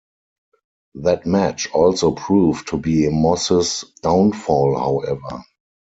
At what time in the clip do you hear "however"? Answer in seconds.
4.75-5.43